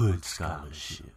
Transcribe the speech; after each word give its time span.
Hood 0.00 0.24
Scholarship. 0.24 1.12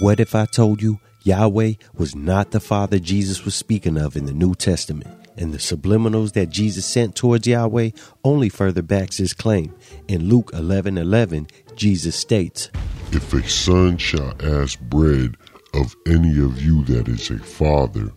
What 0.00 0.18
if 0.18 0.34
I 0.34 0.44
told 0.46 0.82
you 0.82 0.98
Yahweh 1.22 1.74
was 1.94 2.16
not 2.16 2.50
the 2.50 2.58
Father 2.58 2.98
Jesus 2.98 3.44
was 3.44 3.54
speaking 3.54 3.96
of 3.96 4.16
in 4.16 4.26
the 4.26 4.32
New 4.32 4.56
Testament, 4.56 5.06
and 5.36 5.54
the 5.54 5.58
subliminals 5.58 6.32
that 6.32 6.48
Jesus 6.48 6.84
sent 6.84 7.14
towards 7.14 7.46
Yahweh 7.46 7.90
only 8.24 8.48
further 8.48 8.82
backs 8.82 9.18
his 9.18 9.32
claim. 9.32 9.72
In 10.08 10.28
Luke 10.28 10.50
11 10.52 10.98
11, 10.98 11.46
Jesus 11.76 12.16
states, 12.16 12.70
If 13.12 13.32
a 13.32 13.48
son 13.48 13.98
shall 13.98 14.34
ask 14.42 14.80
bread 14.80 15.36
of 15.72 15.94
any 16.08 16.40
of 16.44 16.60
you 16.60 16.82
that 16.86 17.06
is 17.06 17.30
a 17.30 17.38
father, 17.38 18.10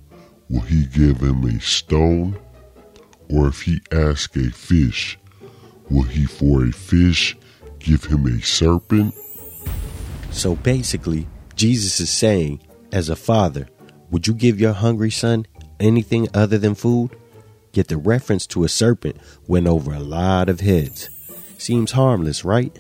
will 0.50 0.62
he 0.62 0.88
give 0.88 1.20
him 1.20 1.44
a 1.44 1.60
stone? 1.62 2.40
Or 3.30 3.50
if 3.50 3.62
he 3.62 3.82
ask 3.92 4.36
a 4.36 4.50
fish, 4.50 5.20
will 5.92 6.10
he 6.10 6.26
for 6.26 6.66
a 6.66 6.72
fish 6.72 7.38
give 7.78 8.06
him 8.06 8.26
a 8.26 8.42
serpent? 8.42 9.14
So 10.32 10.56
basically, 10.56 11.28
Jesus 11.56 12.00
is 12.00 12.10
saying, 12.10 12.62
as 12.92 13.10
a 13.10 13.16
father, 13.16 13.68
would 14.10 14.28
you 14.28 14.34
give 14.34 14.60
your 14.60 14.74
hungry 14.74 15.12
son 15.12 15.46
anything 15.80 16.28
other 16.34 16.58
than 16.58 16.76
food? 16.76 17.16
Yet 17.74 17.88
the 17.88 17.98
reference 17.98 18.48
to 18.48 18.64
a 18.64 18.70
serpent 18.70 19.18
went 19.48 19.68
over 19.68 19.94
a 19.94 20.00
lot 20.00 20.50
of 20.50 20.62
heads. 20.62 21.10
Seems 21.58 21.92
harmless, 21.92 22.44
right? 22.44 22.80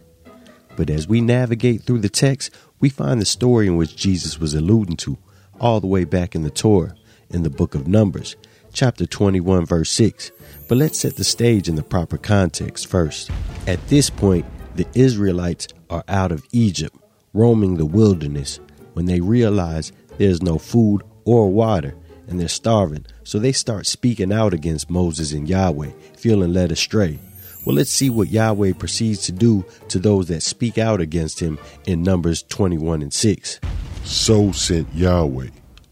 But 0.75 0.89
as 0.89 1.07
we 1.07 1.21
navigate 1.21 1.83
through 1.83 1.99
the 1.99 2.09
text, 2.09 2.51
we 2.79 2.89
find 2.89 3.21
the 3.21 3.25
story 3.25 3.67
in 3.67 3.75
which 3.75 3.95
Jesus 3.95 4.39
was 4.39 4.53
alluding 4.53 4.97
to 4.97 5.17
all 5.59 5.79
the 5.79 5.88
way 5.88 6.05
back 6.05 6.35
in 6.35 6.43
the 6.43 6.49
Torah, 6.49 6.95
in 7.29 7.43
the 7.43 7.49
book 7.49 7.75
of 7.75 7.88
Numbers, 7.88 8.35
chapter 8.73 9.05
21, 9.05 9.66
verse 9.66 9.91
6. 9.91 10.31
But 10.67 10.77
let's 10.77 10.99
set 10.99 11.17
the 11.17 11.23
stage 11.23 11.67
in 11.67 11.75
the 11.75 11.83
proper 11.83 12.17
context 12.17 12.88
first. 12.88 13.29
At 13.67 13.85
this 13.89 14.09
point, 14.09 14.45
the 14.75 14.88
Israelites 14.93 15.67
are 15.89 16.03
out 16.07 16.31
of 16.31 16.45
Egypt, 16.52 16.95
roaming 17.33 17.77
the 17.77 17.85
wilderness, 17.85 18.59
when 18.93 19.05
they 19.05 19.21
realize 19.21 19.91
there's 20.17 20.41
no 20.41 20.58
food 20.58 21.03
or 21.25 21.52
water 21.52 21.95
and 22.27 22.39
they're 22.39 22.47
starving. 22.47 23.05
So 23.23 23.39
they 23.39 23.52
start 23.52 23.88
speaking 23.88 24.31
out 24.31 24.53
against 24.53 24.89
Moses 24.89 25.33
and 25.33 25.47
Yahweh, 25.47 25.91
feeling 26.17 26.53
led 26.53 26.72
astray. 26.72 27.19
Well, 27.66 27.75
let's 27.75 27.91
see 27.91 28.09
what 28.09 28.30
Yahweh 28.30 28.73
proceeds 28.73 29.23
to 29.23 29.31
do 29.31 29.66
to 29.89 30.00
those 30.00 30.27
that 30.27 30.44
speak 30.44 30.77
out 30.77 31.02
against 31.02 31.39
him 31.39 31.59
in 31.85 32.03
Numbers 32.03 32.44
21 32.44 33.02
and 33.02 33.13
6. 33.13 33.59
So 34.03 34.52
sent 34.52 34.94
Yahweh 34.95 35.50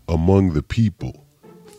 among 0.08 0.54
the 0.54 0.64
people 0.64 1.28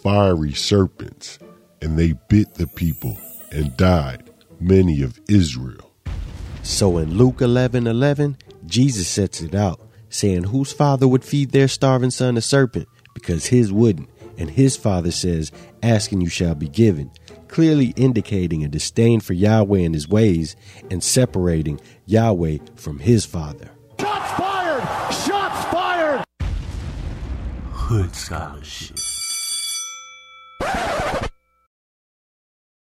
fiery 0.03 0.53
serpents, 0.53 1.39
and 1.83 1.98
they 1.98 2.12
bit 2.29 2.55
the 2.55 2.67
people 2.67 3.19
and 3.51 3.77
died 3.77 4.31
many 4.61 5.03
of 5.03 5.20
Israel. 5.29 5.91
So 6.62 6.98
in 6.98 7.17
Luke 7.17 7.41
11 7.41 7.86
11, 7.86 8.36
Jesus 8.69 9.08
sets 9.08 9.41
it 9.41 9.55
out, 9.55 9.80
saying, 10.11 10.44
Whose 10.44 10.72
father 10.72 11.08
would 11.08 11.24
feed 11.24 11.50
their 11.50 11.69
starving 11.69 12.11
son 12.11 12.36
a 12.36 12.41
serpent? 12.41 12.86
Because 13.14 13.47
his 13.47 13.72
wouldn't. 13.72 14.08
And 14.36 14.50
his 14.50 14.77
father 14.77 15.11
says, 15.11 15.50
Asking 15.83 16.20
you 16.20 16.28
shall 16.28 16.55
be 16.55 16.69
given, 16.69 17.11
clearly 17.48 17.92
indicating 17.96 18.62
a 18.62 18.69
disdain 18.69 19.20
for 19.20 19.33
Yahweh 19.33 19.80
and 19.80 19.94
his 19.94 20.08
ways 20.08 20.55
and 20.91 21.02
separating 21.02 21.80
Yahweh 22.06 22.58
from 22.77 23.00
his 23.00 23.24
father. 23.24 23.70
Shots 23.98 24.33
fired! 24.33 24.83
Shots 25.12 25.64
fired! 25.72 26.24
Hood 27.72 28.14
Scholarship. 28.14 28.98